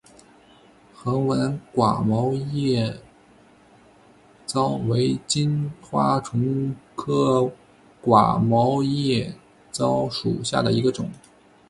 [0.95, 2.99] 横纹寡毛叶
[4.47, 7.51] 蚤为金花虫科
[8.03, 9.35] 寡毛叶
[9.71, 11.11] 蚤属下的一个种。